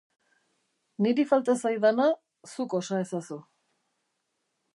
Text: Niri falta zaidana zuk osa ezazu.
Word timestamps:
Niri 1.05 1.25
falta 1.33 1.55
zaidana 1.67 2.09
zuk 2.55 2.77
osa 2.81 3.03
ezazu. 3.05 3.39